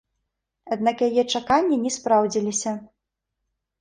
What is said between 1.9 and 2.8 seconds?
спраўдзіліся.